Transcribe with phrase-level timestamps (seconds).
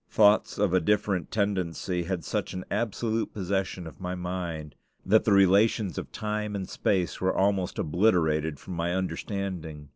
[0.09, 4.73] Thoughts of a different tendency had such an absolute possession of my mind,
[5.05, 9.89] that the relations of time and space were almost obliterated from my understanding.